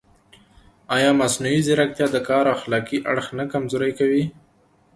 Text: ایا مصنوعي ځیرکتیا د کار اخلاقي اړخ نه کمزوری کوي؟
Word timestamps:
ایا 0.95 1.11
مصنوعي 1.21 1.59
ځیرکتیا 1.65 2.07
د 2.11 2.17
کار 2.29 2.45
اخلاقي 2.55 2.97
اړخ 3.11 3.27
نه 3.37 3.45
کمزوری 3.51 3.91
کوي؟ 3.99 4.23